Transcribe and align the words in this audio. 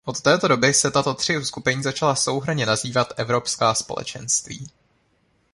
Od 0.05 0.21
té 0.21 0.37
doby 0.47 0.73
se 0.73 0.91
tato 0.91 1.13
tři 1.13 1.37
uskupení 1.37 1.83
začala 1.83 2.15
souhrnně 2.15 2.65
nazývat 2.65 3.13
Evropská 3.17 3.73
společenství. 3.73 4.67